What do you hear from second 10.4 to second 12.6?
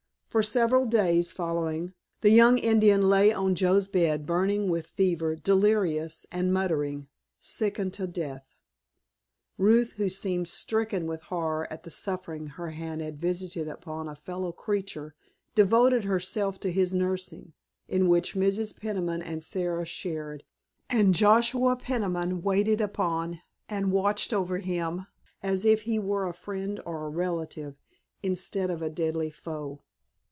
stricken with horror at the suffering